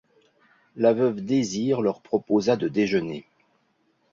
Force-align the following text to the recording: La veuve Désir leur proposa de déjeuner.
La 0.77 0.93
veuve 0.93 1.21
Désir 1.23 1.81
leur 1.83 2.01
proposa 2.01 2.55
de 2.55 2.67
déjeuner. 2.67 3.27